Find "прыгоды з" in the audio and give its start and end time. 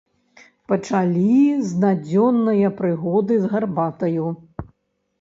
2.83-3.55